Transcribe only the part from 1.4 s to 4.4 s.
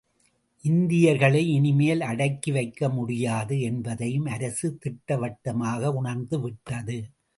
இனிமேல் அடக்கி வைக்க முடியாது என்பதையும்